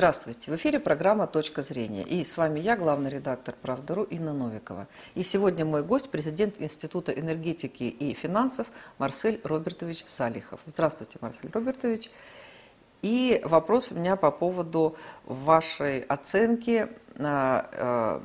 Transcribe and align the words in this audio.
Здравствуйте! 0.00 0.50
В 0.50 0.56
эфире 0.56 0.80
программа 0.80 1.26
«Точка 1.26 1.62
зрения». 1.62 2.02
И 2.04 2.24
с 2.24 2.38
вами 2.38 2.58
я, 2.58 2.74
главный 2.74 3.10
редактор 3.10 3.54
«Правда.ру» 3.60 4.04
Инна 4.04 4.32
Новикова. 4.32 4.88
И 5.14 5.22
сегодня 5.22 5.66
мой 5.66 5.82
гость– 5.82 6.10
президент 6.10 6.54
Института 6.58 7.12
энергетики 7.12 7.82
и 7.82 8.14
финансов 8.14 8.68
Марсель 8.96 9.42
Робертович 9.44 10.04
Салихов. 10.06 10.60
Здравствуйте, 10.64 11.18
Марсель 11.20 11.50
Робертович. 11.52 12.10
И 13.02 13.42
вопрос 13.44 13.92
у 13.92 13.94
меня 13.94 14.16
по 14.16 14.30
поводу 14.30 14.96
вашей 15.26 16.00
оценки 16.00 16.88
а, 17.18 17.68
а, 17.70 18.22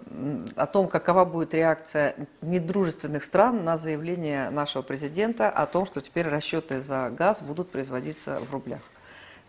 о 0.56 0.68
том, 0.68 0.88
какова 0.88 1.26
будет 1.26 1.54
реакция 1.54 2.16
недружественных 2.42 3.22
стран 3.22 3.66
на 3.66 3.76
заявление 3.76 4.50
нашего 4.50 4.82
президента 4.82 5.50
о 5.50 5.66
том, 5.66 5.86
что 5.86 6.00
теперь 6.00 6.30
расчеты 6.30 6.80
за 6.80 7.10
газ 7.10 7.42
будут 7.42 7.70
производиться 7.70 8.40
в 8.40 8.54
рублях. 8.54 8.80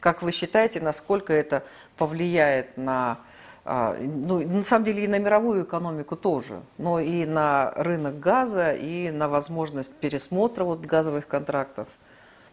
Как 0.01 0.23
вы 0.23 0.33
считаете, 0.33 0.81
насколько 0.81 1.33
это 1.33 1.65
повлияет 1.97 2.77
на, 2.77 3.19
а, 3.65 3.97
ну, 3.99 4.47
на 4.47 4.63
самом 4.63 4.85
деле 4.85 5.05
и 5.05 5.09
на 5.09 5.19
мировую 5.19 5.65
экономику 5.65 6.17
тоже, 6.17 6.61
но 6.79 7.01
и 7.01 7.25
на 7.25 7.73
рынок 7.77 8.21
газа, 8.21 8.73
и 8.73 9.11
на 9.11 9.29
возможность 9.29 9.95
пересмотра 9.95 10.65
вот 10.65 10.81
газовых 10.87 11.27
контрактов? 11.27 11.89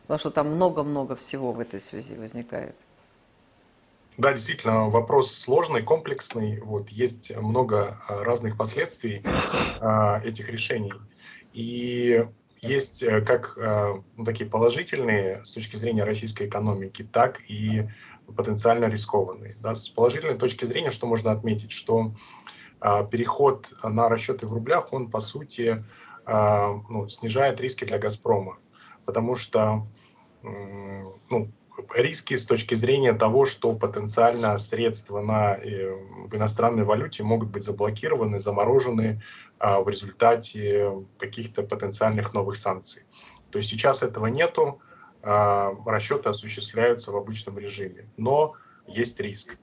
Потому 0.04 0.18
что 0.18 0.32
там 0.32 0.56
много-много 0.56 1.16
всего 1.16 1.52
в 1.52 1.60
этой 1.60 1.80
связи 1.80 2.16
возникает. 2.16 2.76
Да, 4.18 4.32
действительно, 4.32 4.90
вопрос 4.90 5.34
сложный, 5.34 5.82
комплексный. 5.82 6.60
Вот, 6.62 6.90
есть 6.90 7.36
много 7.36 7.98
а, 8.08 8.24
разных 8.24 8.58
последствий 8.58 9.24
а, 9.26 10.22
этих 10.24 10.50
решений. 10.50 10.94
И 11.54 12.26
есть 12.64 13.04
э, 13.04 13.22
как 13.22 13.58
э, 13.58 13.94
ну, 14.18 14.26
такие 14.26 14.50
положительные 14.50 15.44
с 15.46 15.52
точки 15.52 15.76
зрения 15.76 16.04
российской 16.04 16.48
экономики, 16.48 17.04
так 17.04 17.42
и 17.48 17.88
потенциально 18.36 18.86
рискованные. 18.86 19.56
Да. 19.60 19.76
С 19.76 19.90
положительной 19.90 20.38
точки 20.38 20.66
зрения, 20.66 20.90
что 20.90 21.08
можно 21.08 21.32
отметить, 21.32 21.72
что 21.72 22.14
а, 22.80 23.04
переход 23.04 23.74
на 23.84 24.08
расчеты 24.08 24.48
в 24.48 24.54
рублях, 24.54 24.94
он 24.94 25.12
по 25.12 25.20
сути 25.20 25.84
а, 26.26 26.82
ну, 26.90 27.08
снижает 27.10 27.60
риски 27.60 27.84
для 27.84 28.00
«Газпрома», 28.00 28.58
потому 29.06 29.36
что 29.36 29.86
ну, 30.42 31.52
риски 31.96 32.36
с 32.36 32.46
точки 32.46 32.76
зрения 32.76 33.14
того, 33.14 33.46
что 33.46 33.74
потенциально 33.74 34.58
средства 34.58 35.22
на, 35.22 35.56
э, 35.56 35.94
в 36.28 36.36
иностранной 36.36 36.84
валюте 36.84 37.24
могут 37.24 37.50
быть 37.50 37.64
заблокированы, 37.64 38.40
заморожены 38.40 39.22
в 39.64 39.88
результате 39.88 40.92
каких-то 41.18 41.64
потенциальных 41.64 42.34
новых 42.34 42.58
санкций. 42.58 43.04
То 43.50 43.60
есть 43.60 43.70
сейчас 43.70 44.04
этого 44.04 44.28
нету, 44.28 44.82
а, 45.22 45.74
расчеты 45.86 46.30
осуществляются 46.30 47.12
в 47.12 47.16
обычном 47.16 47.58
режиме, 47.58 48.10
но 48.18 48.56
есть 48.88 49.20
риск. 49.22 49.58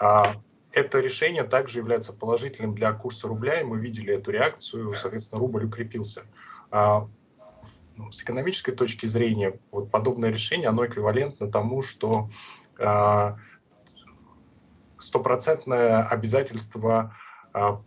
А, 0.00 0.36
это 0.72 1.00
решение 1.00 1.44
также 1.44 1.78
является 1.78 2.14
положительным 2.14 2.74
для 2.74 2.92
курса 2.92 3.28
рубля, 3.28 3.60
и 3.60 3.64
мы 3.64 3.78
видели 3.78 4.14
эту 4.14 4.30
реакцию, 4.30 4.94
соответственно, 4.94 5.40
рубль 5.40 5.66
укрепился. 5.66 6.22
Ну, 6.70 8.12
с 8.12 8.22
экономической 8.22 8.72
точки 8.72 9.06
зрения 9.06 9.58
вот 9.72 9.90
подобное 9.90 10.30
решение, 10.30 10.68
оно 10.68 10.86
эквивалентно 10.86 11.50
тому, 11.50 11.82
что 11.82 12.30
а, 12.78 13.36
стопроцентное 14.98 16.04
обязательство 16.04 17.16
а, 17.52 17.82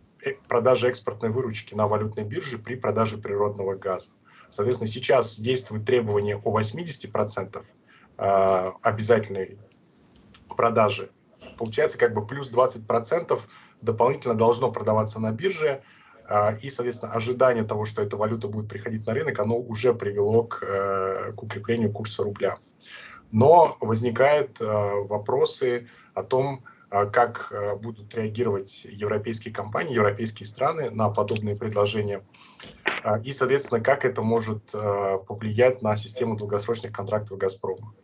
продажи 0.48 0.88
экспортной 0.88 1.30
выручки 1.30 1.74
на 1.74 1.86
валютной 1.88 2.24
бирже 2.24 2.58
при 2.58 2.74
продаже 2.76 3.18
природного 3.18 3.74
газа. 3.74 4.10
Соответственно, 4.48 4.88
сейчас 4.88 5.38
действует 5.40 5.86
требование 5.86 6.36
о 6.36 6.58
80% 6.58 7.64
а, 8.18 8.74
обязательной 8.82 9.58
продажи. 10.56 11.10
Получается, 11.58 11.98
как 11.98 12.14
бы 12.14 12.26
плюс 12.26 12.52
20% 12.52 13.40
дополнительно 13.80 14.34
должно 14.34 14.70
продаваться 14.70 15.20
на 15.20 15.32
бирже, 15.32 15.82
а, 16.28 16.52
и, 16.52 16.70
соответственно, 16.70 17.12
ожидание 17.12 17.64
того, 17.64 17.84
что 17.84 18.02
эта 18.02 18.16
валюта 18.16 18.48
будет 18.48 18.68
приходить 18.68 19.06
на 19.06 19.14
рынок, 19.14 19.38
оно 19.38 19.56
уже 19.56 19.92
привело 19.94 20.44
к, 20.44 20.62
э, 20.62 21.32
к 21.32 21.42
укреплению 21.42 21.92
курса 21.92 22.22
рубля. 22.22 22.58
Но 23.32 23.76
возникают 23.80 24.60
э, 24.60 24.64
вопросы 24.64 25.88
о 26.14 26.22
том, 26.22 26.64
э, 26.64 26.81
как 27.12 27.50
будут 27.80 28.14
реагировать 28.14 28.84
европейские 28.84 29.54
компании, 29.54 29.94
европейские 29.94 30.46
страны 30.46 30.90
на 30.90 31.08
подобные 31.08 31.56
предложения. 31.56 32.22
И, 33.24 33.32
соответственно, 33.32 33.80
как 33.80 34.04
это 34.04 34.20
может 34.22 34.70
повлиять 34.70 35.80
на 35.80 35.96
систему 35.96 36.36
долгосрочных 36.36 36.92
контрактов 36.92 37.38
«Газпрома». 37.38 37.94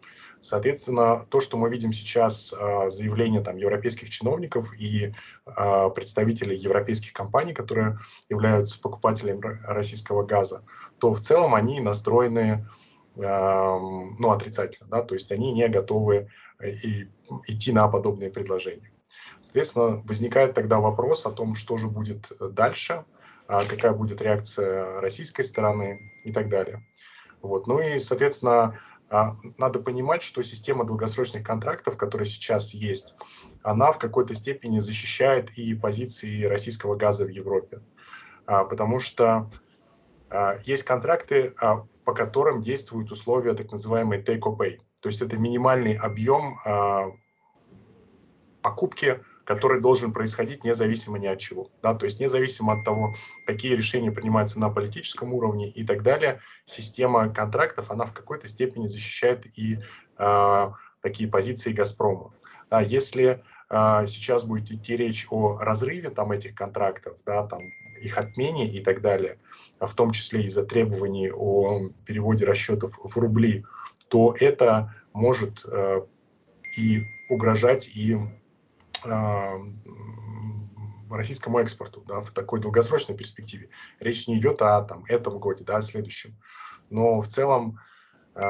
Соответственно, 0.41 1.26
то, 1.31 1.41
что 1.41 1.56
мы 1.56 1.69
видим 1.69 1.93
сейчас, 1.93 2.54
а, 2.59 2.91
заявления 2.91 3.41
там, 3.41 3.56
европейских 3.56 4.10
чиновников 4.10 4.72
и 4.78 5.15
а, 5.44 5.88
представителей 5.91 6.56
европейских 6.56 7.12
компаний, 7.12 7.53
которые 7.53 7.99
являются 8.28 8.81
покупателями 8.81 9.60
российского 9.65 10.25
газа, 10.25 10.62
то 10.99 11.12
в 11.12 11.20
целом 11.20 11.55
они 11.55 11.81
настроены 11.81 12.69
ну, 13.19 14.31
отрицательно, 14.31 14.89
да, 14.89 15.03
то 15.03 15.15
есть 15.15 15.33
они 15.33 15.53
не 15.53 15.69
готовы 15.69 16.31
э, 16.61 16.71
и, 16.71 17.09
идти 17.47 17.73
на 17.73 17.89
подобные 17.89 18.31
предложения. 18.31 18.93
Соответственно, 19.41 20.03
возникает 20.06 20.55
тогда 20.55 20.79
вопрос 20.79 21.27
о 21.27 21.31
том, 21.31 21.55
что 21.55 21.77
же 21.77 21.89
будет 21.89 22.31
дальше, 22.41 23.05
а, 23.49 23.65
какая 23.65 23.93
будет 23.93 24.21
реакция 24.21 25.01
российской 25.01 25.43
стороны 25.43 26.12
и 26.23 26.33
так 26.33 26.49
далее. 26.49 26.87
Вот. 27.41 27.67
Ну 27.67 27.81
и, 27.81 27.99
соответственно, 27.99 28.79
а, 29.09 29.37
надо 29.56 29.79
понимать, 29.79 30.23
что 30.23 30.43
система 30.43 30.85
долгосрочных 30.85 31.47
контрактов, 31.47 31.97
которая 31.97 32.27
сейчас 32.27 32.75
есть, 32.75 33.17
она 33.62 33.91
в 33.93 33.99
какой-то 33.99 34.35
степени 34.35 34.81
защищает 34.81 35.50
и 35.56 35.75
позиции 35.75 36.45
российского 36.45 36.95
газа 36.95 37.25
в 37.25 37.31
Европе. 37.31 37.81
А, 38.47 38.65
потому 38.65 39.00
что 39.00 39.50
есть 40.67 40.83
контракты, 40.83 41.55
по 42.08 42.14
которым 42.14 42.62
действуют 42.62 43.12
условия 43.12 43.52
так 43.52 43.70
называемой 43.70 44.22
take-or-pay. 44.22 44.78
То 45.02 45.10
есть 45.10 45.20
это 45.20 45.36
минимальный 45.36 45.92
объем 45.92 46.58
покупки 48.62 49.20
который 49.44 49.80
должен 49.80 50.12
происходить 50.12 50.62
независимо 50.62 51.19
ни 51.19 51.26
от 51.26 51.38
чего. 51.38 51.70
Да? 51.82 51.94
То 51.94 52.04
есть 52.04 52.20
независимо 52.20 52.74
от 52.74 52.84
того, 52.84 53.14
какие 53.46 53.74
решения 53.74 54.12
принимаются 54.12 54.60
на 54.60 54.69
политическом 54.69 55.32
уровне 55.32 55.70
и 55.70 55.86
так 55.86 56.02
далее, 56.02 56.41
система 56.66 57.32
контрактов, 57.32 57.91
она 57.91 58.04
в 58.04 58.12
какой-то 58.12 58.46
степени 58.46 58.88
защищает 58.88 59.46
и 59.58 59.78
э, 60.19 60.70
такие 61.00 61.30
позиции 61.30 61.72
«Газпрома». 61.72 62.34
Да, 62.70 62.82
если 62.82 63.42
э, 63.70 64.06
сейчас 64.06 64.44
будет 64.44 64.70
идти 64.70 64.96
речь 64.96 65.26
о 65.30 65.56
разрыве 65.58 66.10
там, 66.10 66.32
этих 66.32 66.54
контрактов, 66.54 67.16
да, 67.25 67.46
там, 67.46 67.60
их 68.00 68.19
отмене 68.19 68.66
и 68.66 68.81
так 68.81 69.00
далее, 69.00 69.38
в 69.81 69.94
том 69.94 70.12
числе 70.12 70.44
из-за 70.44 70.64
требований 70.64 71.31
о 71.31 71.91
переводе 72.04 72.44
расчетов 72.44 72.98
в 73.03 73.16
рубли, 73.19 73.64
то 74.09 74.34
это 74.38 74.94
может 75.12 75.64
э, 75.64 76.03
и 76.76 77.03
угрожать 77.28 77.88
и 77.94 78.19
а, 79.04 79.60
российскому 81.10 81.58
экспорту 81.58 82.03
да, 82.06 82.20
в 82.20 82.31
такой 82.31 82.60
долгосрочной 82.60 83.16
перспективе. 83.16 83.70
Речь 84.00 84.28
не 84.28 84.38
идет 84.38 84.62
о 84.62 84.82
там, 84.82 85.04
этом 85.08 85.38
годе, 85.38 85.64
да, 85.64 85.78
о 85.78 85.82
следующем. 85.82 86.37
Но 86.91 87.20
в 87.20 87.28
целом 87.28 87.78
э, 88.34 88.41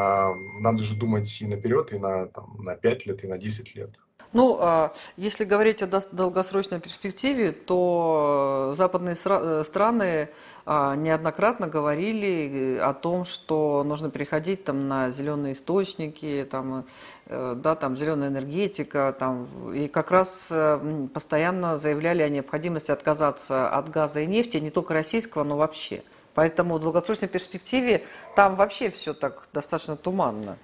надо 0.61 0.83
же 0.83 0.97
думать 0.97 1.41
и 1.41 1.47
наперед, 1.47 1.93
и 1.93 1.99
на, 1.99 2.27
там, 2.27 2.57
на 2.63 2.77
5 2.77 3.07
лет, 3.07 3.25
и 3.25 3.27
на 3.27 3.39
10 3.39 3.75
лет. 3.75 3.99
Ну, 4.35 4.59
а, 4.61 4.93
если 5.17 5.45
говорить 5.45 5.83
о 5.83 5.87
долгосрочной 6.13 6.81
перспективе, 6.81 7.53
то 7.53 8.75
западные 8.77 9.17
э, 9.25 9.65
страны 9.65 10.29
а, 10.67 10.97
неоднократно 10.97 11.67
говорили 11.67 12.77
о 12.77 12.93
том, 12.93 13.25
что 13.25 13.83
нужно 13.85 14.11
переходить 14.11 14.65
там, 14.65 14.87
на 14.87 15.11
зеленые 15.11 15.55
источники, 15.55 16.47
там, 16.51 16.85
э, 17.25 17.55
да, 17.57 17.75
там, 17.75 17.97
зеленая 17.97 18.29
энергетика, 18.29 19.17
там, 19.19 19.73
и 19.73 19.89
как 19.89 20.11
раз 20.11 20.49
э, 20.51 21.09
постоянно 21.15 21.79
заявляли 21.79 22.21
о 22.21 22.29
необходимости 22.29 22.91
отказаться 22.91 23.71
от 23.71 23.89
газа 23.89 24.21
и 24.21 24.27
нефти, 24.27 24.59
не 24.59 24.71
только 24.71 24.93
российского, 24.93 25.43
но 25.43 25.57
вообще. 25.57 26.03
Поэтому 26.35 26.75
в 26.75 26.81
долгосрочной 26.81 27.29
перспективе 27.29 28.05
там 28.37 28.57
вообще 28.57 28.91
все 28.91 29.15
так 29.15 29.49
достаточно 29.55 29.97
туманно. 29.97 30.59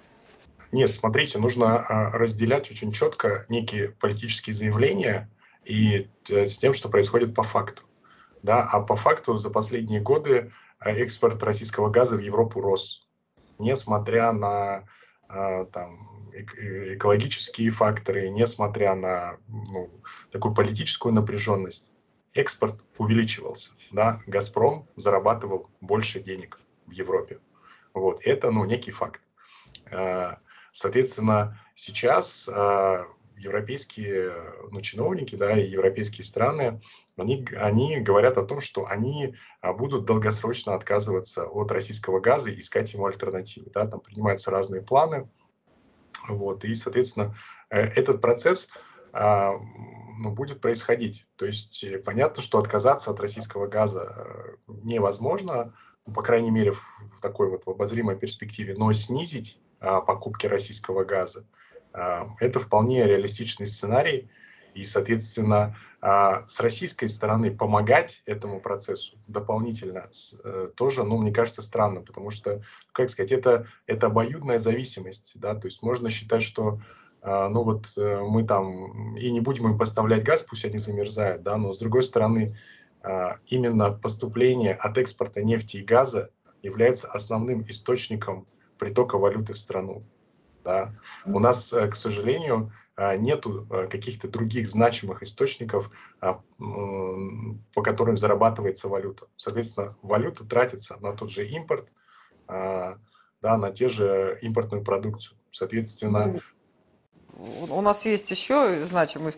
Нет, 0.75 0.93
смотрите, 0.93 1.39
нужно 1.39 1.87
а, 1.87 2.11
разделять 2.11 2.69
очень 2.69 2.91
четко 2.91 3.47
некие 3.49 3.91
политические 3.91 4.55
заявления 4.55 5.31
и 5.65 6.09
э, 6.29 6.47
с 6.47 6.59
тем, 6.59 6.75
что 6.75 6.89
происходит 6.89 7.33
по 7.33 7.45
факту. 7.45 7.85
Да? 8.43 8.65
А 8.65 8.81
по 8.81 8.97
факту 8.97 9.37
за 9.37 9.51
последние 9.51 10.01
годы 10.01 10.51
а, 10.81 10.91
экспорт 10.91 11.41
российского 11.45 11.91
газа 11.91 12.17
в 12.17 12.19
Европу 12.19 12.61
рос, 12.61 13.07
несмотря 13.61 14.33
на 14.33 14.83
а, 15.29 15.67
там, 15.67 16.29
экологические 16.33 17.71
факторы, 17.71 18.29
несмотря 18.31 18.97
на 18.97 19.37
ну, 19.47 19.89
такую 20.33 20.57
политическую 20.57 21.15
напряженность. 21.15 21.93
Экспорт 22.33 22.85
увеличивался. 22.99 23.71
Да? 23.93 24.21
«Газпром» 24.27 24.89
зарабатывал 24.97 25.71
больше 25.81 26.19
денег 26.19 26.59
в 26.87 26.91
Европе. 26.91 27.39
Вот. 27.93 28.21
Это 28.25 28.51
ну, 28.51 28.65
некий 28.65 28.91
факт. 28.91 29.21
Соответственно, 30.75 31.57
сейчас, 31.77 32.49
а, 32.53 33.07
европейские 33.37 34.33
ну, 34.73 34.81
чиновники, 34.81 35.37
да, 35.37 35.57
и 35.57 35.71
европейские 35.71 36.25
страны, 36.25 36.81
они, 37.17 37.47
они 37.57 38.01
говорят 38.01 38.39
о 38.39 38.45
том, 38.45 38.61
что 38.61 38.85
они 38.87 39.37
а, 39.61 39.73
будут 39.73 40.05
долгосрочно 40.05 40.75
отказываться 40.75 41.47
от 41.47 41.71
российского 41.71 42.19
газа 42.19 42.51
и 42.51 42.59
искать 42.59 42.93
ему 42.93 43.07
альтернативы. 43.07 43.71
Да, 43.73 43.87
там 43.87 44.01
принимаются 44.01 44.51
разные 44.51 44.83
планы, 44.83 45.31
вот, 46.29 46.65
и, 46.65 46.75
соответственно, 46.75 47.37
э, 47.71 47.81
этот 47.81 48.21
процесс 48.21 48.69
а, 49.13 49.53
ну, 50.19 50.33
будет 50.33 50.61
происходить. 50.61 51.25
То 51.37 51.47
есть 51.47 51.85
э, 51.85 52.01
понятно, 52.01 52.43
что 52.43 52.59
отказаться 52.59 53.13
от 53.13 53.21
российского 53.21 53.69
газа 53.69 54.13
э, 54.17 54.73
невозможно, 54.83 55.73
по 56.13 56.23
крайней 56.23 56.51
мере, 56.51 56.73
в 56.73 57.21
такой 57.23 57.49
вот 57.49 57.65
в 57.65 57.71
обозримой 57.71 58.17
перспективе, 58.17 58.75
но 58.77 58.93
снизить 58.93 59.61
покупки 60.01 60.47
российского 60.47 61.05
газа. 61.05 61.47
А, 61.93 62.29
это 62.41 62.61
вполне 62.61 63.07
реалистичный 63.07 63.67
сценарий, 63.67 64.31
и, 64.75 64.83
соответственно, 64.83 65.77
с 66.03 66.59
российской 66.59 67.07
стороны 67.07 67.57
помогать 67.57 68.23
этому 68.27 68.61
процессу 68.61 69.17
дополнительно 69.29 70.11
тоже, 70.75 71.05
ну, 71.05 71.17
мне 71.17 71.33
кажется, 71.33 71.63
странно, 71.63 72.01
потому 72.01 72.31
что, 72.31 72.61
как 72.91 73.09
сказать, 73.09 73.31
это, 73.31 73.69
это 73.87 74.09
обоюдная 74.09 74.59
зависимость, 74.59 75.35
да, 75.37 75.55
то 75.55 75.69
есть 75.69 75.81
можно 75.81 76.11
считать, 76.11 76.43
что 76.43 76.81
а, 77.25 77.49
ну 77.49 77.63
вот 77.63 77.91
э, 77.97 78.21
мы 78.21 78.45
там 78.45 79.17
и 79.17 79.31
не 79.31 79.41
будем 79.41 79.67
им 79.67 79.79
поставлять 79.79 80.25
газ, 80.25 80.43
пусть 80.43 80.67
они 80.67 80.77
замерзают, 80.77 81.43
да, 81.43 81.57
но 81.57 81.73
с 81.73 81.79
другой 81.79 82.03
стороны 82.03 82.55
а, 83.03 83.39
именно 83.47 83.91
поступление 83.91 84.75
от 84.75 84.99
экспорта 84.99 85.43
нефти 85.43 85.79
и 85.79 85.83
газа 85.83 86.31
является 86.63 87.09
основным 87.09 87.65
источником 87.67 88.47
притока 88.85 89.17
валюты 89.17 89.55
в 89.55 89.59
страну. 89.59 90.03
Да. 90.63 90.95
У 91.25 91.39
нас, 91.41 91.73
э, 91.73 91.89
к 91.89 91.97
сожалению, 91.97 92.71
а, 92.97 93.17
нету 93.17 93.67
э, 93.71 93.87
каких-то 93.89 94.29
других 94.29 94.69
значимых 94.69 95.23
источников, 95.23 95.91
по 96.19 97.83
которым 97.83 98.17
зарабатывается 98.17 98.89
валюта. 98.89 99.27
Соответственно, 99.37 99.97
валюта 100.03 100.45
тратится 100.45 100.97
на 101.01 101.13
тот 101.13 101.31
же 101.31 101.47
импорт, 101.47 101.89
да, 102.47 102.99
на 103.43 103.71
те 103.73 103.89
же 103.89 104.39
импортную 104.43 104.85
продукцию. 104.85 105.37
Соответственно, 105.51 106.41
у 107.37 107.81
нас 107.81 108.05
есть 108.05 108.31
еще 108.31 108.85
значимый 108.85 109.33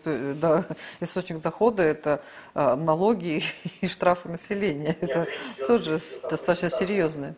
источник 0.99 1.41
дохода, 1.41 1.81
это 1.81 2.21
а, 2.53 2.75
налоги 2.75 3.43
и 3.81 3.87
штрафы 3.87 4.29
населения. 4.29 4.95
Это 5.01 5.27
тоже 5.65 5.99
достаточно 6.29 6.69
серьезные. 6.69 7.35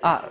А, 0.00 0.30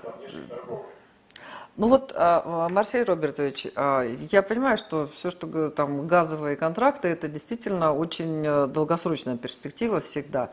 ну 1.77 1.87
вот, 1.87 2.11
а, 2.15 2.67
Марсель 2.69 3.03
Робертович, 3.03 3.67
а, 3.75 4.03
я 4.31 4.41
понимаю, 4.41 4.77
что 4.77 5.07
все, 5.07 5.31
что 5.31 5.69
там 5.69 6.07
газовые 6.07 6.55
контракты, 6.55 7.07
это 7.07 7.27
действительно 7.27 7.93
очень 7.93 8.43
э, 8.45 8.67
долгосрочная 8.67 9.37
перспектива 9.37 10.01
всегда. 10.01 10.49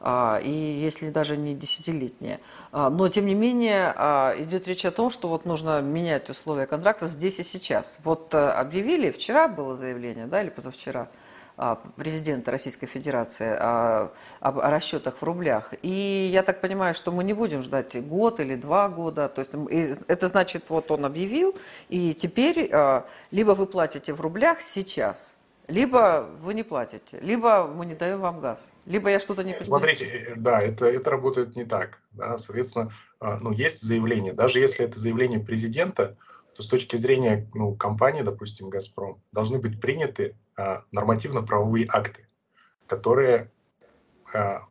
А, 0.00 0.38
и 0.42 0.50
если 0.50 1.10
даже 1.10 1.36
не 1.36 1.54
десятилетние. 1.54 2.40
А, 2.72 2.90
но, 2.90 3.08
тем 3.08 3.26
не 3.26 3.34
менее, 3.34 3.94
а, 3.96 4.34
идет 4.38 4.68
речь 4.68 4.84
о 4.84 4.90
том, 4.90 5.10
что 5.10 5.28
вот 5.28 5.46
нужно 5.46 5.80
менять 5.80 6.28
условия 6.28 6.66
контракта 6.66 7.06
здесь 7.06 7.40
и 7.40 7.42
сейчас. 7.42 7.98
Вот 8.04 8.34
э, 8.34 8.48
объявили, 8.48 9.10
вчера 9.10 9.48
было 9.48 9.74
заявление, 9.76 10.26
да, 10.26 10.42
или 10.42 10.50
позавчера, 10.50 11.08
президента 11.96 12.50
Российской 12.50 12.86
Федерации 12.86 13.48
о, 13.48 14.12
о, 14.40 14.70
расчетах 14.70 15.18
в 15.18 15.22
рублях. 15.22 15.72
И 15.82 16.28
я 16.32 16.42
так 16.42 16.60
понимаю, 16.60 16.94
что 16.94 17.12
мы 17.12 17.24
не 17.24 17.32
будем 17.32 17.62
ждать 17.62 17.96
год 18.06 18.40
или 18.40 18.56
два 18.56 18.88
года. 18.88 19.28
То 19.28 19.40
есть 19.40 19.52
это 20.08 20.28
значит, 20.28 20.64
вот 20.68 20.90
он 20.90 21.04
объявил, 21.04 21.54
и 21.88 22.14
теперь 22.14 22.70
либо 23.30 23.50
вы 23.52 23.66
платите 23.66 24.12
в 24.12 24.20
рублях 24.20 24.60
сейчас, 24.60 25.36
либо 25.68 26.28
вы 26.42 26.54
не 26.54 26.62
платите, 26.62 27.18
либо 27.20 27.66
мы 27.66 27.86
не 27.86 27.94
даем 27.94 28.20
вам 28.20 28.40
газ, 28.40 28.70
либо 28.84 29.10
я 29.10 29.18
что-то 29.18 29.42
не 29.42 29.52
понимаю. 29.52 29.66
Смотрите, 29.66 30.04
э, 30.04 30.34
да, 30.36 30.60
это, 30.60 30.86
это 30.86 31.10
работает 31.10 31.56
не 31.56 31.64
так. 31.64 31.98
Да? 32.12 32.38
Соответственно, 32.38 32.92
а, 33.18 33.38
ну, 33.40 33.50
есть 33.50 33.80
заявление. 33.82 34.32
Даже 34.32 34.60
если 34.60 34.84
это 34.84 34.98
заявление 34.98 35.40
президента, 35.40 36.16
то 36.56 36.62
с 36.62 36.68
точки 36.68 36.96
зрения 36.96 37.48
ну, 37.54 37.74
компании, 37.74 38.22
допустим, 38.22 38.70
«Газпром», 38.70 39.22
должны 39.30 39.58
быть 39.58 39.78
приняты 39.78 40.36
а, 40.56 40.84
нормативно-правовые 40.90 41.86
акты, 41.88 42.26
которые 42.86 43.52
а, 44.32 44.62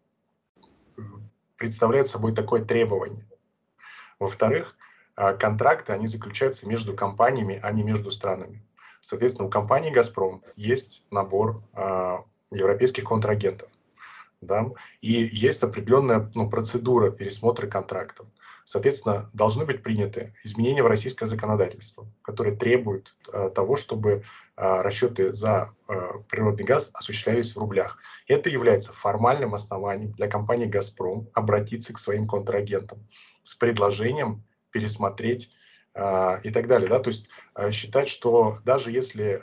представляют 1.57 2.07
собой 2.07 2.33
такое 2.33 2.65
требование. 2.65 3.27
Во-вторых, 4.17 4.75
а, 5.15 5.33
контракты, 5.33 5.93
они 5.93 6.07
заключаются 6.07 6.67
между 6.67 6.95
компаниями, 6.95 7.59
а 7.61 7.71
не 7.71 7.83
между 7.83 8.09
странами. 8.09 8.65
Соответственно, 8.99 9.47
у 9.47 9.51
компании 9.51 9.91
«Газпром» 9.91 10.43
есть 10.55 11.05
набор 11.11 11.61
э, 11.73 12.17
европейских 12.49 13.03
контрагентов. 13.03 13.69
Да, 14.41 14.71
и 15.01 15.11
есть 15.11 15.61
определенная 15.61 16.31
ну, 16.33 16.49
процедура 16.49 17.11
пересмотра 17.11 17.67
контрактов. 17.67 18.25
Соответственно, 18.65 19.29
должны 19.31 19.63
быть 19.63 19.83
приняты 19.83 20.33
изменения 20.43 20.81
в 20.81 20.87
российское 20.87 21.27
законодательство, 21.27 22.07
которые 22.23 22.55
требуют 22.55 23.15
э, 23.31 23.51
того, 23.53 23.75
чтобы 23.75 24.11
э, 24.11 24.21
расчеты 24.81 25.33
за 25.33 25.71
э, 25.87 25.93
природный 26.27 26.65
газ 26.65 26.89
осуществлялись 26.95 27.55
в 27.55 27.59
рублях. 27.59 27.99
Это 28.27 28.49
является 28.49 28.91
формальным 28.91 29.53
основанием 29.53 30.13
для 30.13 30.27
компании 30.27 30.65
«Газпром» 30.65 31.29
обратиться 31.35 31.93
к 31.93 31.99
своим 31.99 32.25
контрагентам 32.25 33.07
с 33.43 33.53
предложением 33.53 34.43
пересмотреть 34.71 35.51
и 36.43 36.51
так 36.51 36.67
далее. 36.67 36.89
Да? 36.89 36.99
То 36.99 37.09
есть 37.09 37.29
считать, 37.71 38.09
что 38.09 38.57
даже 38.65 38.91
если 38.91 39.41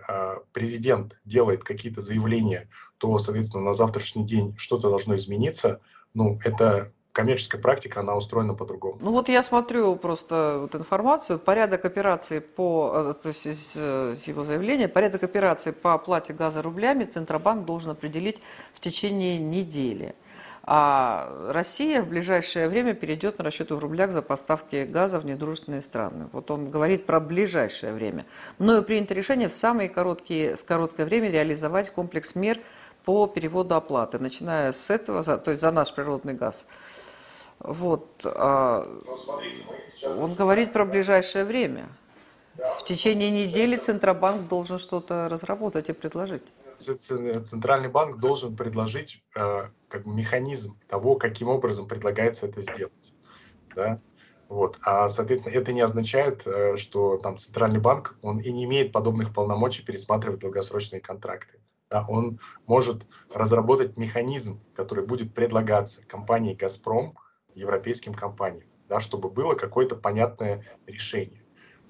президент 0.52 1.18
делает 1.24 1.64
какие-то 1.64 2.02
заявления, 2.02 2.68
то, 2.98 3.16
соответственно, 3.16 3.64
на 3.64 3.72
завтрашний 3.72 4.26
день 4.26 4.54
что-то 4.58 4.90
должно 4.90 5.16
измениться, 5.16 5.80
ну, 6.12 6.38
это 6.44 6.92
коммерческая 7.12 7.60
практика, 7.60 8.00
она 8.00 8.16
устроена 8.16 8.54
по-другому. 8.54 8.96
Ну 9.00 9.12
вот 9.12 9.28
я 9.28 9.42
смотрю 9.42 9.96
просто 9.96 10.58
вот 10.60 10.74
информацию, 10.74 11.38
порядок 11.38 11.84
операции 11.84 12.38
по, 12.38 12.92
э, 12.94 13.14
то 13.22 13.28
есть 13.28 13.46
из 13.46 13.76
его 14.26 14.44
заявления, 14.44 14.88
порядок 14.88 15.22
операции 15.22 15.70
по 15.72 15.92
оплате 15.94 16.32
газа 16.32 16.62
рублями 16.62 17.04
Центробанк 17.04 17.66
должен 17.66 17.90
определить 17.90 18.40
в 18.72 18.80
течение 18.80 19.38
недели. 19.38 20.14
А 20.64 21.48
Россия 21.50 22.02
в 22.02 22.08
ближайшее 22.08 22.68
время 22.68 22.94
перейдет 22.94 23.38
на 23.38 23.44
расчеты 23.44 23.74
в 23.74 23.80
рублях 23.80 24.12
за 24.12 24.22
поставки 24.22 24.84
газа 24.88 25.18
в 25.18 25.26
недружественные 25.26 25.80
страны. 25.80 26.28
Вот 26.32 26.52
он 26.52 26.70
говорит 26.70 27.04
про 27.04 27.18
ближайшее 27.18 27.92
время. 27.92 28.24
Мною 28.58 28.84
принято 28.84 29.12
решение 29.12 29.48
в 29.48 29.54
самые 29.54 29.88
короткие, 29.88 30.56
с 30.56 30.62
короткое 30.62 31.04
время 31.04 31.30
реализовать 31.30 31.90
комплекс 31.90 32.36
мер 32.36 32.58
по 33.04 33.26
переводу 33.26 33.74
оплаты, 33.74 34.20
начиная 34.20 34.72
с 34.72 34.88
этого, 34.88 35.22
то 35.22 35.50
есть 35.50 35.60
за 35.60 35.72
наш 35.72 35.92
природный 35.92 36.34
газ. 36.34 36.66
Вот. 37.62 38.22
А, 38.24 38.84
он 40.04 40.34
говорит 40.34 40.72
про 40.72 40.84
ближайшее 40.84 41.44
время. 41.44 41.88
В 42.56 42.84
течение 42.84 43.30
недели 43.30 43.76
Центробанк 43.76 44.48
должен 44.48 44.78
что-то 44.78 45.28
разработать 45.30 45.88
и 45.88 45.92
предложить. 45.92 46.42
Центральный 46.76 47.88
банк 47.88 48.18
должен 48.18 48.56
предложить 48.56 49.22
э, 49.34 49.68
как 49.88 50.04
бы 50.04 50.12
механизм 50.12 50.78
того, 50.88 51.14
каким 51.14 51.48
образом 51.48 51.86
предлагается 51.86 52.46
это 52.46 52.60
сделать. 52.60 53.14
Да? 53.74 54.00
Вот. 54.48 54.78
А, 54.82 55.08
соответственно, 55.08 55.54
это 55.54 55.72
не 55.72 55.80
означает, 55.80 56.42
э, 56.46 56.76
что 56.76 57.16
там 57.16 57.38
Центральный 57.38 57.80
банк, 57.80 58.16
он 58.22 58.38
и 58.38 58.50
не 58.50 58.64
имеет 58.64 58.92
подобных 58.92 59.32
полномочий 59.32 59.84
пересматривать 59.84 60.40
долгосрочные 60.40 61.00
контракты. 61.00 61.60
Да? 61.90 62.04
Он 62.08 62.38
может 62.66 63.06
разработать 63.32 63.96
механизм, 63.96 64.60
который 64.74 65.06
будет 65.06 65.32
предлагаться 65.32 66.04
компании 66.06 66.54
«Газпром», 66.54 67.16
европейским 67.54 68.14
компаниям, 68.14 68.68
да, 68.88 69.00
чтобы 69.00 69.30
было 69.30 69.54
какое-то 69.54 69.96
понятное 69.96 70.64
решение. 70.86 71.42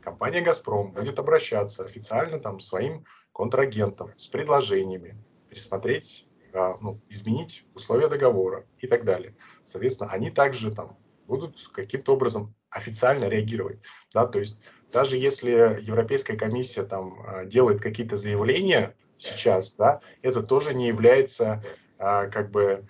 Компания 0.02 0.40
«Газпром» 0.40 0.92
будет 0.92 1.18
обращаться 1.18 1.84
официально 1.84 2.38
там 2.38 2.58
своим 2.60 3.04
контрагентам 3.32 4.12
с 4.16 4.26
предложениями, 4.26 5.16
пересмотреть, 5.48 6.28
а, 6.52 6.76
ну, 6.80 7.00
изменить 7.08 7.66
условия 7.74 8.08
договора 8.08 8.66
и 8.78 8.86
так 8.86 9.04
далее. 9.04 9.36
Соответственно, 9.64 10.10
они 10.10 10.30
также 10.30 10.74
там 10.74 10.98
будут 11.26 11.68
каким-то 11.72 12.14
образом 12.14 12.54
официально 12.68 13.28
реагировать. 13.28 13.80
Да? 14.12 14.26
То 14.26 14.38
есть 14.38 14.60
даже 14.92 15.16
если 15.16 15.50
Европейская 15.80 16.36
комиссия 16.36 16.82
там 16.82 17.22
а, 17.26 17.44
делает 17.44 17.80
какие-то 17.80 18.16
заявления 18.16 18.94
сейчас, 19.18 19.76
да, 19.76 20.00
это 20.20 20.42
тоже 20.42 20.74
не 20.74 20.88
является 20.88 21.62
а, 21.98 22.26
как 22.26 22.50
бы 22.50 22.86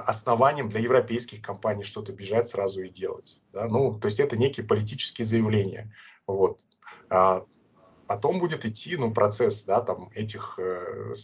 основанием 0.00 0.68
для 0.68 0.80
европейских 0.80 1.42
компаний 1.42 1.84
что-то 1.84 2.12
бежать 2.12 2.48
сразу 2.48 2.82
и 2.82 2.88
делать. 2.88 3.40
Да? 3.52 3.68
Ну, 3.68 3.98
то 3.98 4.06
есть 4.06 4.20
это 4.20 4.36
некие 4.36 4.66
политические 4.66 5.24
заявления. 5.24 5.92
Вот. 6.26 6.60
Потом 8.06 8.38
будет 8.38 8.64
идти 8.64 8.96
ну, 8.96 9.12
процесс 9.12 9.64
да, 9.64 9.80
там, 9.80 10.10
этих 10.14 10.58
э, 10.58 11.14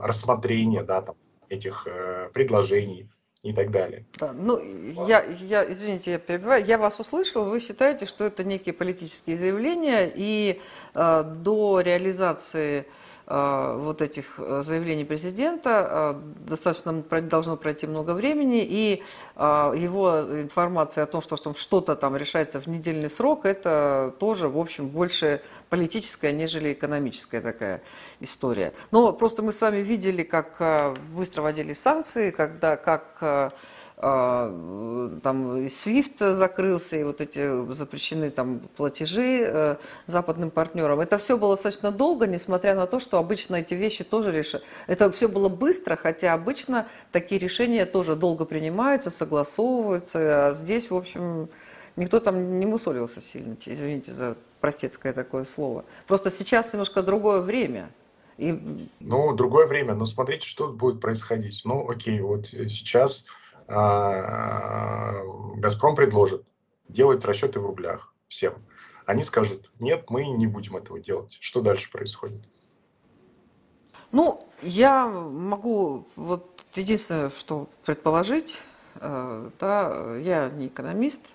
рассмотрения 0.00 0.82
да, 0.82 1.02
там, 1.02 1.16
этих 1.48 1.86
э, 1.86 2.30
предложений. 2.32 3.10
и 3.42 3.52
так 3.52 3.70
далее. 3.70 4.04
Да, 4.18 4.32
ну, 4.32 4.58
я, 5.06 5.22
я, 5.24 5.70
извините, 5.70 6.12
я 6.12 6.18
перебиваю, 6.18 6.64
я 6.64 6.78
вас 6.78 6.98
услышал, 6.98 7.44
вы 7.44 7.60
считаете, 7.60 8.06
что 8.06 8.24
это 8.24 8.42
некие 8.42 8.72
политические 8.72 9.36
заявления, 9.36 10.10
и 10.12 10.60
э, 10.94 11.22
до 11.22 11.80
реализации 11.80 12.80
э, 12.80 12.84
вот 13.28 14.02
этих 14.02 14.38
э, 14.38 14.62
заявлений 14.64 15.04
президента 15.04 16.14
э, 16.16 16.48
достаточно 16.48 16.92
должно 17.22 17.56
пройти 17.56 17.88
много 17.88 18.12
времени, 18.12 18.64
и 18.64 19.02
э, 19.34 19.74
его 19.76 20.20
информация 20.42 21.04
о 21.04 21.06
том, 21.06 21.20
что, 21.22 21.36
что 21.36 21.52
что-то 21.54 21.96
там 21.96 22.16
решается 22.16 22.60
в 22.60 22.68
недельный 22.68 23.10
срок, 23.10 23.44
это 23.44 24.14
тоже, 24.20 24.48
в 24.48 24.56
общем, 24.58 24.88
больше 24.88 25.40
политическая, 25.70 26.32
нежели 26.32 26.72
экономическая 26.72 27.40
такая 27.40 27.82
история. 28.20 28.72
Но 28.92 29.12
просто 29.12 29.42
мы 29.42 29.52
с 29.52 29.60
вами 29.60 29.78
видели, 29.78 30.22
как 30.22 30.56
э, 30.60 30.94
быстро 31.12 31.42
вводились 31.42 31.80
санкции, 31.80 32.30
когда, 32.30 32.76
как 32.76 33.16
э, 33.22 33.50
э, 33.50 33.50
там 33.98 35.56
и 35.56 35.66
SWIFT 35.66 36.34
закрылся, 36.34 36.96
и 36.96 37.04
вот 37.04 37.22
эти 37.22 37.72
запрещены 37.72 38.30
там 38.30 38.60
платежи 38.76 39.78
западным 40.06 40.50
партнерам. 40.50 41.00
Это 41.00 41.16
все 41.16 41.38
было 41.38 41.54
достаточно 41.54 41.90
долго, 41.90 42.26
несмотря 42.26 42.74
на 42.74 42.86
то, 42.86 43.00
что 43.00 43.18
обычно 43.18 43.56
эти 43.56 43.72
вещи 43.72 44.04
тоже 44.04 44.32
решают. 44.32 44.66
Это 44.86 45.10
все 45.10 45.28
было 45.28 45.48
быстро, 45.48 45.96
хотя 45.96 46.34
обычно 46.34 46.86
такие 47.10 47.38
решения 47.38 47.86
тоже 47.86 48.16
долго 48.16 48.44
принимаются, 48.44 49.08
согласовываются. 49.08 50.48
А 50.48 50.52
здесь, 50.52 50.90
в 50.90 50.94
общем, 50.94 51.48
никто 51.96 52.20
там 52.20 52.60
не 52.60 52.66
мусолился 52.66 53.22
сильно, 53.22 53.56
извините 53.64 54.12
за 54.12 54.36
простецкое 54.60 55.14
такое 55.14 55.44
слово. 55.44 55.86
Просто 56.06 56.30
сейчас 56.30 56.70
немножко 56.72 57.02
другое 57.02 57.40
время. 57.40 57.88
И... 58.36 58.88
Ну, 59.00 59.32
другое 59.32 59.66
время, 59.66 59.94
но 59.94 60.04
смотрите, 60.04 60.46
что 60.46 60.68
будет 60.68 61.00
происходить. 61.00 61.62
Ну, 61.64 61.88
окей, 61.88 62.20
вот 62.20 62.48
сейчас 62.48 63.24
а, 63.24 63.45
Газпром 65.58 65.94
предложит 65.96 66.44
делать 66.88 67.24
расчеты 67.24 67.60
в 67.60 67.66
рублях 67.66 68.12
всем. 68.28 68.54
Они 69.06 69.22
скажут, 69.22 69.70
нет, 69.78 70.10
мы 70.10 70.26
не 70.26 70.46
будем 70.46 70.76
этого 70.76 70.98
делать. 71.00 71.36
Что 71.40 71.60
дальше 71.60 71.90
происходит? 71.90 72.48
Ну, 74.12 74.46
я 74.62 75.06
могу, 75.06 76.06
вот 76.16 76.64
единственное, 76.74 77.30
что 77.30 77.68
предположить, 77.84 78.60
э, 78.96 79.50
да, 79.60 80.16
я 80.16 80.48
не 80.50 80.68
экономист, 80.68 81.34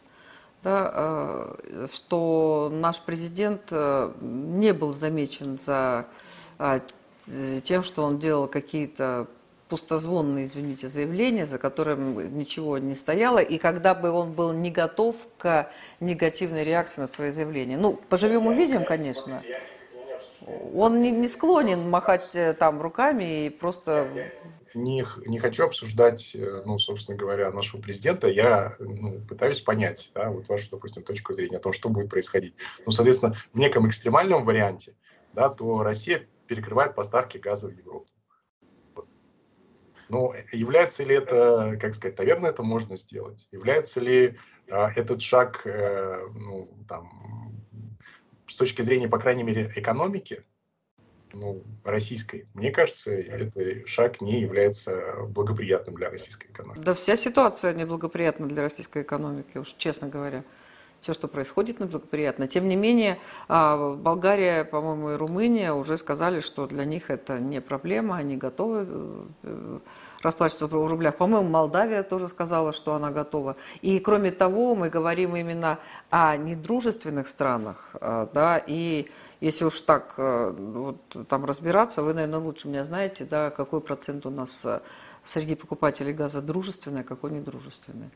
да, 0.63 0.91
э, 0.93 1.87
что 1.91 2.69
наш 2.71 3.01
президент 3.01 3.61
э, 3.71 4.13
не 4.21 4.73
был 4.73 4.93
замечен 4.93 5.59
за 5.59 6.07
а, 6.57 6.81
тем, 7.63 7.83
что 7.83 8.03
он 8.03 8.19
делал 8.19 8.47
какие-то 8.47 9.27
пустозвонные, 9.71 10.47
извините, 10.47 10.89
заявления, 10.89 11.45
за 11.45 11.57
которым 11.57 12.37
ничего 12.37 12.77
не 12.77 12.93
стояло, 12.93 13.39
и 13.39 13.57
когда 13.57 13.95
бы 13.95 14.11
он 14.11 14.33
был 14.33 14.51
не 14.51 14.69
готов 14.69 15.15
к 15.37 15.71
негативной 16.01 16.65
реакции 16.65 16.99
на 16.99 17.07
свои 17.07 17.31
заявления. 17.31 17.77
Ну, 17.77 17.97
поживем 18.09 18.47
увидим, 18.47 18.83
конечно. 18.83 19.41
Он 20.73 21.01
не, 21.01 21.11
не 21.11 21.29
склонен 21.29 21.89
махать 21.89 22.35
э, 22.35 22.53
там 22.53 22.81
руками 22.81 23.45
и 23.45 23.49
просто 23.49 24.09
не, 24.73 25.05
не 25.25 25.39
хочу 25.39 25.63
обсуждать, 25.63 26.35
э, 26.35 26.63
ну, 26.65 26.77
собственно 26.77 27.17
говоря, 27.17 27.49
нашего 27.51 27.81
президента. 27.81 28.27
Я 28.27 28.75
ну, 28.79 29.21
пытаюсь 29.21 29.61
понять, 29.61 30.11
да, 30.13 30.31
вот 30.31 30.49
вашу, 30.49 30.69
допустим, 30.69 31.03
точку 31.03 31.33
зрения 31.33 31.57
о 31.57 31.61
том, 31.61 31.71
что 31.71 31.87
будет 31.87 32.09
происходить. 32.09 32.55
Ну, 32.85 32.91
соответственно, 32.91 33.37
в 33.53 33.57
неком 33.57 33.87
экстремальном 33.87 34.43
варианте, 34.43 34.95
да, 35.31 35.47
то 35.47 35.81
Россия 35.81 36.27
перекрывает 36.47 36.93
поставки 36.93 37.37
газа 37.37 37.67
в 37.67 37.71
Европу. 37.71 38.10
Но 40.11 40.33
является 40.51 41.05
ли 41.05 41.15
это, 41.15 41.77
как 41.79 41.95
сказать, 41.95 42.17
наверное, 42.17 42.49
это 42.49 42.63
можно 42.63 42.97
сделать. 42.97 43.47
Является 43.51 44.01
ли 44.01 44.37
э, 44.67 44.87
этот 44.97 45.21
шаг, 45.21 45.61
э, 45.63 46.27
ну, 46.35 46.67
там, 46.85 47.55
с 48.45 48.57
точки 48.57 48.81
зрения, 48.81 49.07
по 49.07 49.19
крайней 49.19 49.43
мере, 49.43 49.71
экономики, 49.73 50.43
ну, 51.31 51.63
российской. 51.85 52.45
Мне 52.53 52.71
кажется, 52.71 53.13
этот 53.13 53.87
шаг 53.87 54.19
не 54.19 54.41
является 54.41 55.13
благоприятным 55.29 55.95
для 55.95 56.09
российской 56.09 56.47
экономики. 56.47 56.83
Да 56.83 56.93
вся 56.93 57.15
ситуация 57.15 57.73
неблагоприятна 57.73 58.49
для 58.49 58.63
российской 58.63 59.03
экономики, 59.03 59.57
уж 59.57 59.73
честно 59.75 60.09
говоря. 60.09 60.43
Все, 61.01 61.15
что 61.15 61.27
происходит, 61.27 61.79
неблагоприятно. 61.79 62.47
Тем 62.47 62.67
не 62.67 62.75
менее, 62.75 63.17
а, 63.47 63.95
Болгария, 63.95 64.63
по-моему, 64.63 65.11
и 65.11 65.15
Румыния 65.15 65.73
уже 65.73 65.97
сказали, 65.97 66.41
что 66.41 66.67
для 66.67 66.85
них 66.85 67.09
это 67.09 67.39
не 67.39 67.59
проблема, 67.59 68.17
они 68.17 68.37
готовы 68.37 68.85
э, 69.41 69.79
расплачиваться 70.21 70.67
в 70.67 70.87
рублях. 70.87 71.17
По-моему, 71.17 71.49
Молдавия 71.49 72.03
тоже 72.03 72.27
сказала, 72.27 72.71
что 72.71 72.93
она 72.93 73.09
готова. 73.09 73.55
И 73.81 73.99
кроме 73.99 74.31
того, 74.31 74.75
мы 74.75 74.89
говорим 74.89 75.35
именно 75.35 75.79
о 76.11 76.37
недружественных 76.37 77.27
странах, 77.27 77.89
а, 77.95 78.29
да, 78.31 78.61
и 78.63 79.09
если 79.39 79.65
уж 79.65 79.81
так 79.81 80.13
э, 80.17 80.53
вот, 80.55 81.01
там 81.27 81.45
разбираться, 81.45 82.03
вы, 82.03 82.13
наверное, 82.13 82.39
лучше 82.39 82.67
меня 82.67 82.85
знаете, 82.85 83.25
да, 83.25 83.49
какой 83.49 83.81
процент 83.81 84.27
у 84.27 84.29
нас 84.29 84.63
э, 84.65 84.81
среди 85.25 85.55
покупателей 85.55 86.13
газа 86.13 86.43
дружественный, 86.43 87.01
а 87.01 87.03
какой 87.03 87.31
недружественный. 87.31 88.11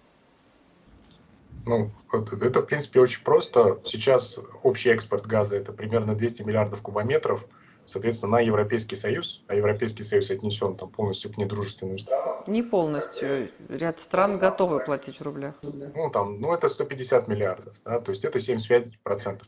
Ну, 1.66 1.92
это, 2.12 2.62
в 2.62 2.66
принципе, 2.66 3.00
очень 3.00 3.24
просто. 3.24 3.80
Сейчас 3.84 4.40
общий 4.64 4.90
экспорт 4.90 5.26
газа– 5.26 5.56
это 5.58 5.74
примерно 5.74 6.16
200 6.16 6.44
миллиардов 6.44 6.82
кубометров– 6.82 7.46
соответственно, 7.86 8.34
на 8.34 8.40
Европейский 8.40 8.96
Союз, 8.96 9.44
а 9.48 9.56
Европейский 9.56 10.04
Союз 10.04 10.30
отнесен 10.32 10.76
там 10.76 10.90
полностью 10.90 11.32
к 11.32 11.38
недружественным 11.38 11.98
странам. 11.98 12.44
Не 12.48 12.64
полностью. 12.64 13.50
Ряд 13.70 14.00
стран 14.00 14.38
готовы 14.38 14.84
платить 14.84 15.20
в 15.20 15.22
рублях. 15.22 15.56
Ну, 15.62 16.10
там, 16.10 16.40
ну, 16.40 16.54
это 16.54 16.68
150 16.68 17.28
миллиардов, 17.28 17.76
да, 17.86 18.00
то 18.00 18.12
есть 18.12 18.26
это 18.26 18.40
75% 18.40 18.92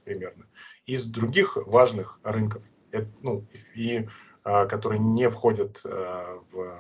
примерно. 0.04 0.46
Из 0.86 1.06
других 1.08 1.58
важных 1.58 2.20
рынков, 2.24 2.64
это, 2.92 3.08
ну, 3.22 3.46
и 3.76 4.08
которые 4.66 5.00
не 5.00 5.30
входят 5.30 5.82
а, 5.84 6.42
в, 6.52 6.80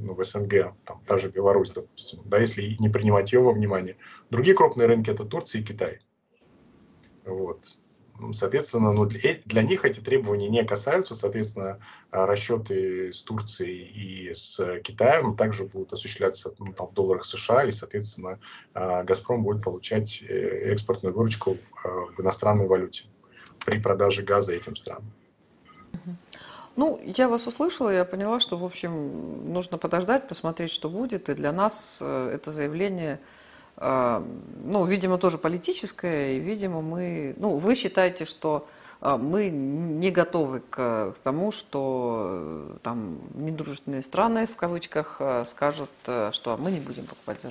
ну, 0.00 0.14
в 0.14 0.24
СНГ, 0.24 0.74
там, 0.84 1.00
та 1.06 1.18
же 1.18 1.28
Беларусь, 1.28 1.70
допустим, 1.70 2.20
да, 2.24 2.38
если 2.38 2.76
не 2.80 2.88
принимать 2.88 3.32
ее 3.32 3.40
во 3.40 3.52
внимание. 3.52 3.96
Другие 4.30 4.56
крупные 4.56 4.86
рынки– 4.86 5.10
это 5.12 5.24
Турция 5.24 5.60
и 5.60 5.64
Китай. 5.64 6.00
Вот. 7.24 7.78
Соответственно, 8.32 8.92
ну, 8.92 9.04
для, 9.04 9.36
для 9.44 9.62
них 9.62 9.84
эти 9.84 10.00
требования 10.00 10.48
не 10.48 10.64
касаются, 10.64 11.14
соответственно, 11.14 11.80
а, 12.10 12.26
расчеты 12.26 13.12
с 13.12 13.22
Турцией 13.22 13.84
и 13.84 14.32
с 14.32 14.80
Китаем 14.80 15.36
также 15.36 15.64
будут 15.64 15.92
осуществляться 15.92 16.54
ну, 16.58 16.72
там, 16.72 16.88
в 16.88 16.94
долларах 16.94 17.24
США, 17.24 17.64
и, 17.64 17.70
соответственно, 17.70 18.40
а, 18.74 19.04
«Газпром» 19.04 19.42
будет 19.42 19.62
получать 19.62 20.22
э, 20.22 20.72
экспортную 20.72 21.14
выручку 21.14 21.54
в, 21.54 21.86
а, 21.86 22.06
в 22.16 22.20
иностранной 22.20 22.66
валюте 22.66 23.04
при 23.64 23.80
продаже 23.80 24.22
газа 24.22 24.52
этим 24.52 24.76
странам. 24.76 25.12
Ну, 26.76 27.00
я 27.04 27.28
вас 27.28 27.46
услышала, 27.46 27.90
я 27.90 28.04
поняла, 28.04 28.38
что, 28.38 28.58
в 28.58 28.64
общем, 28.64 29.52
нужно 29.52 29.78
подождать, 29.78 30.28
посмотреть, 30.28 30.70
что 30.70 30.88
будет, 30.90 31.28
и 31.28 31.34
для 31.34 31.52
нас 31.52 31.98
э, 32.00 32.30
это 32.34 32.50
заявление– 32.50 33.18
а, 33.78 34.24
ну, 34.64 34.86
видимо, 34.86 35.18
тоже 35.18 35.38
политическое, 35.38 36.36
и, 36.36 36.40
видимо, 36.40 36.80
мы, 36.80 37.34
ну, 37.36 37.56
вы 37.56 37.74
считаете, 37.74 38.24
что 38.24 38.66
а, 39.00 39.18
мы 39.18 39.50
не 39.50 40.10
готовы 40.10 40.60
к 40.60 41.14
тому, 41.22 41.52
что 41.52 42.28
э, 42.30 42.76
там 42.82 43.18
недружественные 43.34 44.02
страны, 44.02 44.46
в 44.46 44.56
кавычках, 44.56 45.16
э, 45.20 45.44
скажут, 45.46 45.90
э, 46.06 46.30
что 46.32 46.56
мы 46.56 46.70
не 46.70 46.80
будем 46.80 47.04
покупать 47.04 47.42
за. 47.42 47.50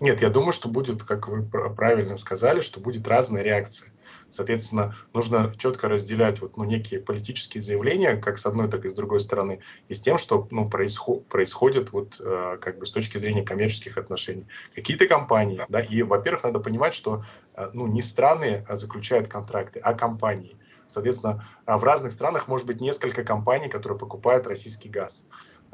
Нет, 0.00 0.20
я 0.20 0.28
думаю, 0.28 0.52
что 0.52 0.68
будет, 0.68 1.02
как 1.02 1.28
вы 1.28 1.42
правильно 1.42 2.18
сказали, 2.18 2.60
что 2.60 2.78
будет 2.78 3.08
разная 3.08 3.42
реакция. 3.42 3.90
Соответственно, 4.30 4.96
нужно 5.12 5.52
четко 5.56 5.88
разделять 5.88 6.40
вот, 6.40 6.56
ну, 6.56 6.64
некие 6.64 7.00
политические 7.00 7.62
заявления, 7.62 8.16
как 8.16 8.38
с 8.38 8.46
одной, 8.46 8.68
так 8.68 8.84
и 8.84 8.88
с 8.88 8.92
другой 8.94 9.20
стороны, 9.20 9.60
и 9.88 9.94
с 9.94 10.00
тем, 10.00 10.18
что 10.18 10.46
ну, 10.50 10.68
происход, 10.68 11.26
происходит 11.26 11.92
вот, 11.92 12.20
э, 12.20 12.58
как 12.60 12.78
бы 12.78 12.86
с 12.86 12.90
точки 12.90 13.18
зрения 13.18 13.42
коммерческих 13.42 13.96
отношений. 13.96 14.46
Какие-то 14.74 15.06
компании, 15.06 15.64
да, 15.68 15.80
и, 15.80 16.02
во-первых, 16.02 16.44
надо 16.44 16.60
понимать, 16.60 16.94
что 16.94 17.24
э, 17.54 17.70
ну, 17.72 17.86
не 17.86 18.02
страны 18.02 18.64
а 18.68 18.76
заключают 18.76 19.28
контракты, 19.28 19.80
а 19.80 19.94
компании. 19.94 20.56
Соответственно, 20.86 21.46
в 21.66 21.82
разных 21.82 22.12
странах 22.12 22.46
может 22.48 22.66
быть 22.66 22.80
несколько 22.80 23.24
компаний, 23.24 23.68
которые 23.68 23.98
покупают 23.98 24.46
российский 24.46 24.88
газ. 24.88 25.26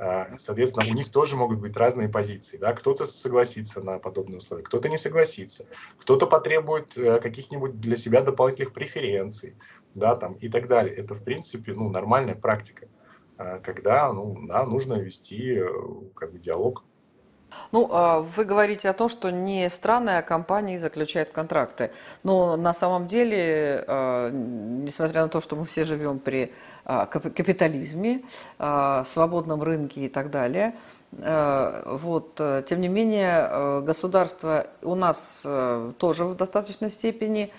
А, 0.02 0.38
соответственно, 0.38 0.86
у 0.86 0.94
них 0.94 1.10
тоже 1.10 1.36
могут 1.36 1.58
быть 1.58 1.76
разные 1.76 2.08
позиции. 2.08 2.56
Да? 2.56 2.72
Кто-то 2.72 3.04
согласится 3.04 3.82
на 3.82 3.98
подобные 3.98 4.38
условия, 4.38 4.62
кто-то 4.62 4.88
не 4.88 4.96
согласится, 4.96 5.66
кто-то 5.98 6.26
потребует 6.26 6.96
э, 6.96 7.20
каких-нибудь 7.20 7.78
для 7.78 7.96
себя 7.96 8.22
дополнительных 8.22 8.72
преференций 8.72 9.56
да, 9.94 10.16
там, 10.16 10.34
и 10.34 10.48
так 10.48 10.68
далее. 10.68 10.94
Это, 10.94 11.14
в 11.14 11.22
принципе, 11.22 11.74
ну, 11.74 11.90
нормальная 11.90 12.34
практика, 12.34 12.88
а, 13.36 13.58
когда 13.58 14.10
ну, 14.10 14.46
да, 14.46 14.64
нужно 14.64 14.94
вести 14.94 15.58
э, 15.58 15.68
как 16.14 16.32
бы, 16.32 16.38
диалог. 16.38 16.82
Ну, 17.72 17.88
а 17.92 18.20
вы 18.20 18.44
говорите 18.44 18.88
о 18.88 18.92
том, 18.94 19.08
что 19.10 19.30
не 19.30 19.68
страны, 19.68 20.10
а 20.10 20.22
компании 20.22 20.78
заключают 20.78 21.30
контракты. 21.30 21.90
Но 22.22 22.56
на 22.56 22.72
самом 22.72 23.06
деле, 23.06 23.84
а, 23.86 24.30
несмотря 24.30 25.22
на 25.22 25.28
то, 25.28 25.42
что 25.42 25.56
мы 25.56 25.64
все 25.64 25.84
живем 25.84 26.20
при 26.20 26.52
капитализме, 27.10 28.22
свободном 28.58 29.62
рынке 29.62 30.06
и 30.06 30.08
так 30.08 30.30
далее. 30.30 30.74
Вот. 31.12 32.36
Тем 32.36 32.80
не 32.80 32.88
менее, 32.88 33.82
государство 33.82 34.68
у 34.82 34.94
нас 34.94 35.44
тоже 35.98 36.24
в 36.24 36.36
достаточной 36.36 36.90
степени 36.90 37.52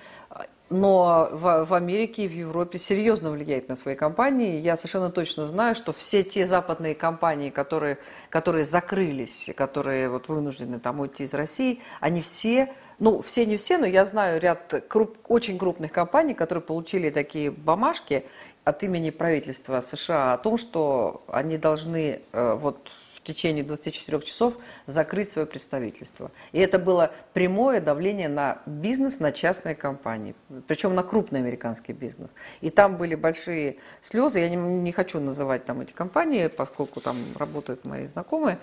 но 0.72 1.27
в, 1.34 1.74
Америке 1.74 2.24
и 2.24 2.27
в 2.29 2.31
Европе 2.31 2.79
серьезно 2.79 3.29
влияет 3.29 3.67
на 3.67 3.75
свои 3.75 3.93
компании. 3.96 4.58
Я 4.58 4.77
совершенно 4.77 5.12
точно 5.12 5.46
знаю, 5.46 5.75
что 5.75 5.91
все 5.91 6.24
те 6.24 6.48
западные 6.48 6.96
компании, 6.96 7.50
которые, 7.50 7.98
которые 8.29 8.63
закрылись, 8.63 9.50
которые 9.55 10.10
вот 10.10 10.29
вынуждены 10.29 10.79
там 10.79 11.01
уйти 11.01 11.25
из 11.25 11.34
России, 11.34 11.81
они 12.00 12.22
все, 12.22 12.74
ну 13.00 13.20
все 13.20 13.46
не 13.46 13.58
все, 13.58 13.77
но 13.77 13.86
я 13.86 14.05
знаю 14.05 14.39
ряд 14.39 14.86
круп, 14.88 15.17
очень 15.27 15.60
крупных 15.60 15.91
компаний, 15.91 16.34
которые 16.34 16.63
получили 16.63 17.10
такие 17.10 17.51
бумажки 17.51 18.25
от 18.63 18.81
имени 18.84 19.10
правительства 19.10 19.81
США 19.81 20.34
о 20.34 20.38
том, 20.38 20.58
что 20.58 21.22
они 21.27 21.58
должны 21.58 22.22
э, 22.31 22.53
вот 22.58 22.77
в 23.21 23.27
течение 23.27 23.63
24 23.63 24.21
часов 24.21 24.57
закрыть 24.87 25.29
свое 25.29 25.45
представительство. 25.45 26.31
И 26.51 26.59
это 26.59 26.79
было 26.79 27.11
прямое 27.33 27.79
давление 27.79 28.29
на 28.29 28.61
бизнес, 28.65 29.19
на 29.19 29.31
частные 29.31 29.75
компании, 29.75 30.35
причем 30.67 30.95
на 30.95 31.03
крупный 31.03 31.39
американский 31.39 31.93
бизнес. 31.93 32.35
И 32.61 32.69
там 32.69 32.97
были 32.97 33.15
большие 33.15 33.77
слезы, 34.01 34.39
я 34.39 34.49
не, 34.49 34.55
не 34.55 34.91
хочу 34.91 35.19
называть 35.19 35.65
там 35.65 35.81
эти 35.81 35.93
компании, 35.93 36.47
поскольку 36.47 36.99
там 36.99 37.17
работают 37.37 37.85
мои 37.85 38.07
знакомые, 38.07 38.57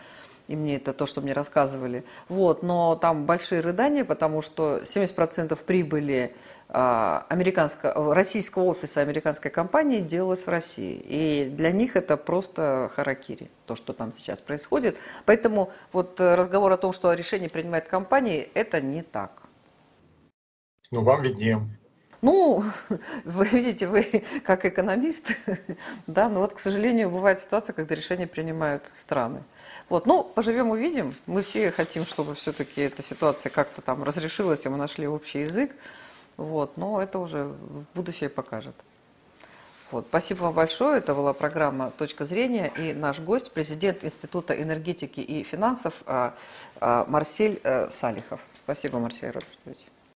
и 0.49 0.57
мне 0.57 0.77
это 0.77 0.93
то, 0.93 1.07
что 1.07 1.21
мне 1.21 1.33
рассказывали. 1.33 2.05
Вот, 2.29 2.63
но 2.63 2.97
там 2.97 3.27
большие 3.27 3.61
рыдания, 3.61 4.05
потому 4.05 4.43
что 4.43 4.79
70% 4.79 5.63
прибыли 5.65 6.35
а, 6.69 7.27
американского, 7.29 8.15
российского 8.15 8.65
офиса 8.65 9.01
американской 9.01 9.51
компании 9.51 10.01
делалось 10.01 10.47
в 10.47 10.49
России. 10.49 11.01
И 11.05 11.51
для 11.51 11.71
них 11.71 11.97
это 11.97 12.17
просто 12.17 12.91
харакири, 12.95 13.51
то, 13.67 13.77
что 13.77 13.93
там 13.93 14.13
сейчас 14.13 14.41
происходит. 14.41 14.97
Поэтому 15.27 15.71
вот 15.93 16.19
разговор 16.19 16.73
о 16.73 16.79
том, 16.79 16.93
что 16.93 17.13
решение 17.13 17.51
принимает 17.51 17.87
компания, 17.87 18.49
это 18.55 18.81
не 18.81 19.03
так. 19.03 19.43
Ну, 20.91 21.03
вам 21.03 21.23
виднее. 21.23 21.61
Ну, 22.21 22.65
вы 23.25 23.47
видите, 23.47 23.87
вы 23.87 24.03
как 24.45 24.65
экономист, 24.65 25.33
да, 26.07 26.29
но 26.29 26.41
вот, 26.41 26.55
к 26.55 26.59
сожалению, 26.59 27.11
бывает 27.11 27.41
ситуация, 27.41 27.73
когда 27.73 27.95
решения 27.95 28.27
принимают 28.27 28.87
страны. 28.87 29.43
Вот, 29.89 30.07
ну, 30.07 30.25
поживем, 30.25 30.71
увидим. 30.71 31.15
Мы 31.27 31.43
все 31.43 31.71
хотим, 31.71 32.05
чтобы 32.05 32.35
все-таки 32.35 32.83
эта 32.83 33.03
ситуация 33.03 33.51
как-то 33.51 33.81
там 33.81 34.03
разрешилась, 34.03 34.67
и 34.67 34.69
мы 34.69 34.77
нашли 34.77 35.07
общий 35.07 35.41
язык. 35.41 35.75
Вот, 36.37 36.77
но 36.77 37.01
это 37.01 37.19
уже 37.19 37.45
в 37.45 37.85
будущее 37.95 38.29
покажет. 38.29 38.75
Вот, 39.91 40.07
спасибо 40.09 40.45
вам 40.45 40.55
большое. 40.55 40.99
Это 40.99 41.15
была 41.15 41.33
программа 41.33 41.91
«Точка 41.91 42.27
зрения» 42.27 42.71
и 42.77 42.93
наш 42.93 43.21
гость, 43.21 43.53
президент 43.53 44.05
Института 44.05 44.61
энергетики 44.61 45.21
и 45.21 45.43
финансов 45.43 45.95
а, 46.05 46.35
а, 46.79 47.07
Марсель 47.09 47.59
э, 47.65 47.89
Салихов. 47.91 48.43
Спасибо, 48.65 48.99
Марсель 48.99 49.31
Робертович. 49.31 49.79